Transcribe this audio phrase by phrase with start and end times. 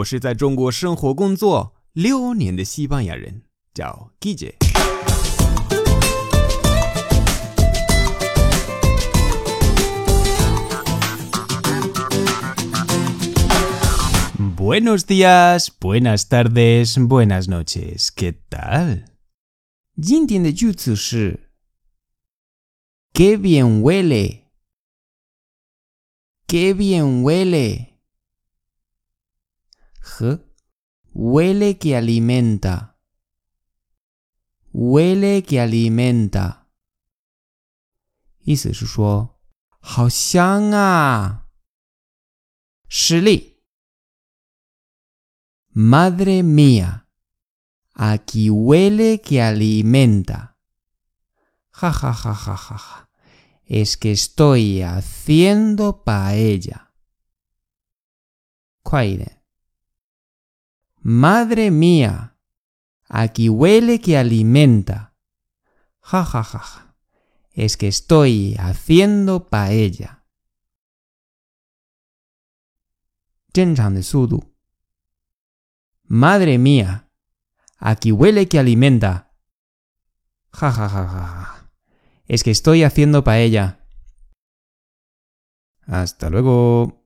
[0.00, 4.10] 我是在中国生活工作六年的西班牙人，叫
[14.54, 18.10] Buenos días, buenas tardes, buenas noches.
[18.10, 19.04] ¿Qué tal?
[19.96, 20.18] Shi.
[23.14, 24.44] “Qué bien huele.
[26.46, 27.95] Qué bien huele”。
[31.12, 32.96] huele que alimenta,
[34.72, 36.62] huele que alimenta.
[45.78, 47.08] Madre mía,
[47.92, 50.56] aquí huele que alimenta.
[53.66, 56.82] Es que estoy haciendo paella。
[58.84, 59.45] 快一点。
[61.08, 62.34] Madre mía,
[63.08, 65.14] aquí huele que alimenta.
[66.00, 66.96] Ja, ja, ja,
[67.52, 70.24] Es que estoy haciendo paella.
[76.08, 77.08] Madre mía,
[77.78, 79.30] aquí huele que alimenta.
[80.54, 81.70] Ja, ja, ja, ja.
[82.26, 83.86] Es que estoy haciendo paella.
[85.82, 87.04] Hasta luego.